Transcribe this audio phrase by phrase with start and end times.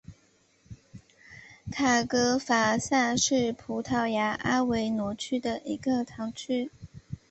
[1.71, 2.75] 卡雷戈萨
[3.15, 6.71] 是葡萄牙阿威罗区的一个堂区。